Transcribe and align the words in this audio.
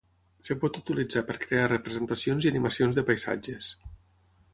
Es 0.43 0.51
pot 0.61 0.77
utilitzar 0.79 1.21
per 1.27 1.35
crear 1.43 1.67
representacions 1.71 2.47
i 2.47 2.51
animacions 2.53 2.99
de 3.01 3.05
paisatges. 3.11 3.69